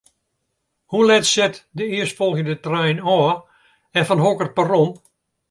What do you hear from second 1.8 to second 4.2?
earstfolgjende trein ôf en